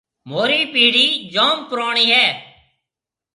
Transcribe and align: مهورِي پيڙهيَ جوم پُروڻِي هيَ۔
مهورِي 0.29 0.61
پيڙهيَ 0.73 1.07
جوم 1.33 1.57
پُروڻِي 1.69 2.05
هيَ۔ 2.13 2.25